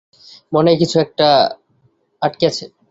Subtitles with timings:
[0.51, 1.27] মনে হয় কিছু একটা
[2.21, 2.65] আটকে আছে